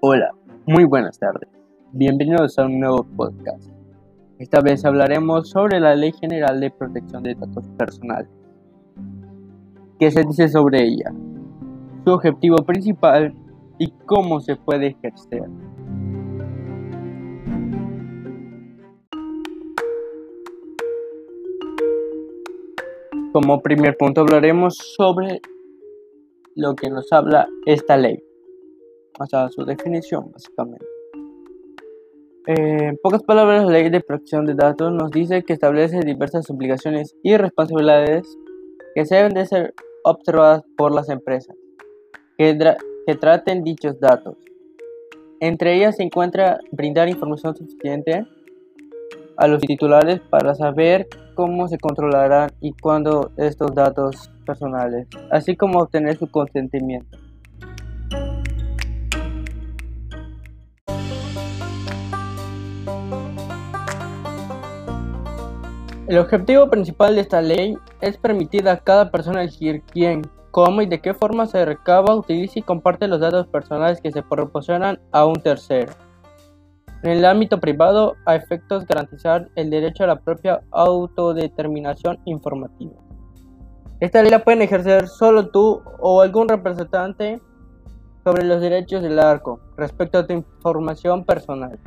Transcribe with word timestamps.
Hola, 0.00 0.30
muy 0.64 0.84
buenas 0.84 1.18
tardes. 1.18 1.48
Bienvenidos 1.90 2.56
a 2.56 2.66
un 2.66 2.78
nuevo 2.78 3.02
podcast. 3.16 3.68
Esta 4.38 4.60
vez 4.60 4.84
hablaremos 4.84 5.50
sobre 5.50 5.80
la 5.80 5.96
Ley 5.96 6.12
General 6.12 6.60
de 6.60 6.70
Protección 6.70 7.24
de 7.24 7.34
Datos 7.34 7.68
Personales. 7.76 8.30
¿Qué 9.98 10.12
se 10.12 10.22
dice 10.22 10.48
sobre 10.48 10.84
ella? 10.84 11.12
Su 12.04 12.12
objetivo 12.12 12.58
principal 12.58 13.34
y 13.80 13.90
cómo 14.06 14.38
se 14.38 14.54
puede 14.54 14.86
ejercer. 14.86 15.50
Como 23.32 23.60
primer 23.62 23.96
punto 23.96 24.20
hablaremos 24.20 24.76
sobre 24.96 25.40
lo 26.54 26.76
que 26.76 26.88
nos 26.88 27.12
habla 27.12 27.48
esta 27.66 27.96
ley, 27.96 28.22
o 29.18 29.48
su 29.50 29.64
definición 29.64 30.30
básicamente. 30.32 30.86
En 32.46 32.96
pocas 33.02 33.22
palabras, 33.22 33.64
la 33.64 33.72
ley 33.72 33.90
de 33.90 34.00
protección 34.00 34.46
de 34.46 34.54
datos 34.54 34.90
nos 34.92 35.10
dice 35.10 35.42
que 35.42 35.52
establece 35.52 36.00
diversas 36.00 36.48
obligaciones 36.48 37.14
y 37.22 37.36
responsabilidades 37.36 38.26
que 38.94 39.04
se 39.04 39.16
deben 39.16 39.34
de 39.34 39.44
ser 39.44 39.74
observadas 40.02 40.62
por 40.76 40.94
las 40.94 41.10
empresas 41.10 41.54
que 42.38 42.56
traten 43.20 43.64
dichos 43.64 44.00
datos. 44.00 44.36
Entre 45.40 45.76
ellas 45.76 45.96
se 45.96 46.04
encuentra 46.04 46.60
brindar 46.70 47.08
información 47.08 47.54
suficiente 47.54 48.24
a 49.36 49.46
los 49.46 49.60
titulares 49.60 50.20
para 50.30 50.54
saber 50.54 51.06
cómo 51.34 51.68
se 51.68 51.78
controlarán 51.78 52.50
y 52.60 52.72
cuándo 52.72 53.30
estos 53.36 53.74
datos 53.74 54.30
personales, 54.46 55.06
así 55.30 55.54
como 55.54 55.80
obtener 55.80 56.16
su 56.16 56.30
consentimiento. 56.30 57.17
El 66.08 66.16
objetivo 66.16 66.70
principal 66.70 67.14
de 67.14 67.20
esta 67.20 67.42
ley 67.42 67.76
es 68.00 68.16
permitir 68.16 68.66
a 68.66 68.78
cada 68.78 69.10
persona 69.10 69.42
elegir 69.42 69.82
quién, 69.82 70.22
cómo 70.52 70.80
y 70.80 70.86
de 70.86 71.02
qué 71.02 71.12
forma 71.12 71.44
se 71.44 71.62
recaba, 71.66 72.14
utiliza 72.14 72.60
y 72.60 72.62
comparte 72.62 73.06
los 73.06 73.20
datos 73.20 73.46
personales 73.48 74.00
que 74.00 74.10
se 74.10 74.22
proporcionan 74.22 74.98
a 75.12 75.26
un 75.26 75.34
tercero. 75.34 75.92
En 77.02 77.10
el 77.10 77.26
ámbito 77.26 77.60
privado, 77.60 78.14
a 78.24 78.36
efectos 78.36 78.86
garantizar 78.86 79.50
el 79.54 79.68
derecho 79.68 80.04
a 80.04 80.06
la 80.06 80.18
propia 80.18 80.62
autodeterminación 80.70 82.18
informativa. 82.24 82.94
Esta 84.00 84.22
ley 84.22 84.30
la 84.30 84.44
pueden 84.44 84.62
ejercer 84.62 85.08
solo 85.08 85.50
tú 85.50 85.82
o 86.00 86.22
algún 86.22 86.48
representante 86.48 87.38
sobre 88.24 88.44
los 88.44 88.62
derechos 88.62 89.02
del 89.02 89.18
arco 89.18 89.60
respecto 89.76 90.16
a 90.16 90.26
tu 90.26 90.32
información 90.32 91.24
personal. 91.24 91.78